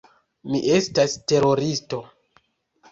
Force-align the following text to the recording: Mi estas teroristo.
Mi 0.53 0.61
estas 0.79 1.19
teroristo. 1.33 2.03